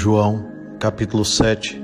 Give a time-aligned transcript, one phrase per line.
[0.00, 0.46] João,
[0.78, 1.78] capítulo 7,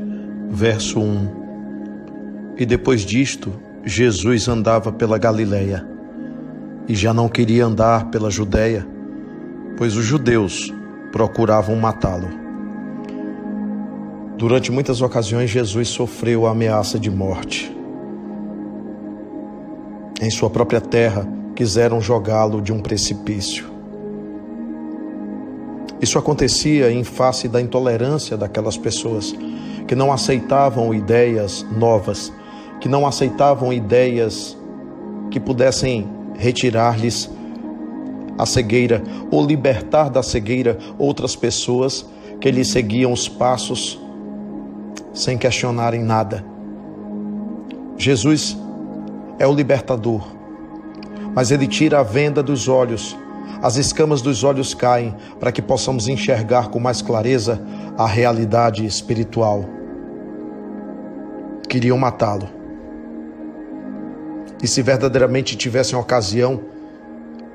[0.48, 2.54] verso 1.
[2.56, 3.52] E depois disto,
[3.84, 5.86] Jesus andava pela Galileia
[6.88, 8.86] e já não queria andar pela Judéia,
[9.76, 10.72] pois os judeus
[11.12, 12.30] procuravam matá-lo.
[14.38, 17.70] Durante muitas ocasiões, Jesus sofreu a ameaça de morte.
[20.22, 23.75] Em sua própria terra, quiseram jogá-lo de um precipício.
[26.00, 29.34] Isso acontecia em face da intolerância daquelas pessoas
[29.86, 32.32] que não aceitavam ideias novas,
[32.80, 34.56] que não aceitavam ideias
[35.30, 37.30] que pudessem retirar-lhes
[38.38, 42.04] a cegueira ou libertar da cegueira outras pessoas
[42.40, 43.98] que lhe seguiam os passos
[45.14, 46.44] sem questionarem nada.
[47.96, 48.56] Jesus
[49.38, 50.26] é o libertador,
[51.34, 53.16] mas ele tira a venda dos olhos
[53.62, 57.60] as escamas dos olhos caem para que possamos enxergar com mais clareza
[57.96, 59.64] a realidade espiritual.
[61.68, 62.48] Queriam matá-lo.
[64.62, 66.60] E se verdadeiramente tivessem ocasião,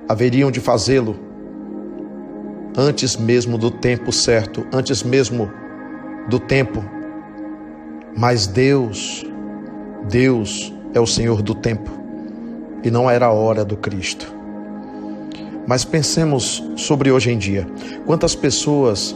[0.07, 1.31] haveriam de fazê-lo
[2.77, 5.51] antes mesmo do tempo certo, antes mesmo
[6.27, 6.83] do tempo.
[8.15, 9.25] Mas Deus,
[10.09, 11.91] Deus é o Senhor do tempo,
[12.83, 14.40] e não era a hora do Cristo.
[15.67, 17.67] Mas pensemos sobre hoje em dia.
[18.05, 19.15] Quantas pessoas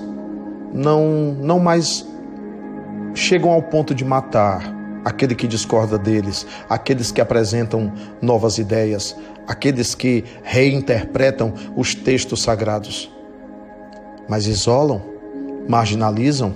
[0.74, 2.06] não, não mais
[3.14, 4.74] chegam ao ponto de matar
[5.04, 9.16] aquele que discorda deles, aqueles que apresentam novas ideias,
[9.48, 13.12] aqueles que reinterpretam os textos sagrados,
[14.28, 15.02] mas isolam,
[15.68, 16.54] marginalizam,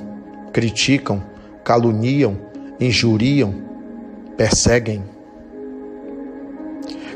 [0.51, 1.23] criticam,
[1.63, 2.37] caluniam,
[2.79, 3.53] injuriam,
[4.35, 5.03] perseguem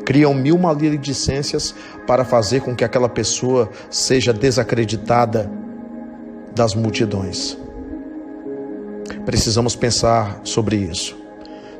[0.05, 1.73] criam mil maledicências
[2.05, 5.49] para fazer com que aquela pessoa seja desacreditada
[6.55, 7.57] das multidões.
[9.25, 11.17] Precisamos pensar sobre isso.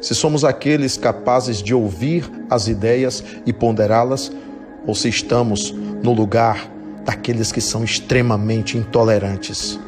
[0.01, 4.31] Se somos aqueles capazes de ouvir as ideias e ponderá-las,
[4.85, 6.69] ou se estamos no lugar
[7.06, 9.79] daqueles que são extremamente intolerantes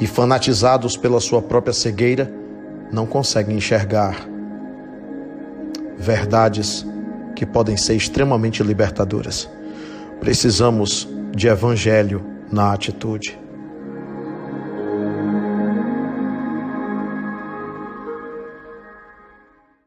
[0.00, 2.32] e fanatizados pela sua própria cegueira,
[2.90, 4.26] não conseguem enxergar
[5.98, 6.86] verdades
[7.34, 9.48] que podem ser extremamente libertadoras.
[10.20, 13.38] Precisamos de evangelho na atitude.